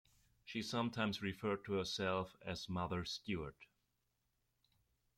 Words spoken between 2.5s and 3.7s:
Mother Stewart.